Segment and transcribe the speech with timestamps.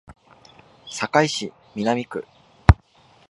[0.87, 2.25] 堺市南区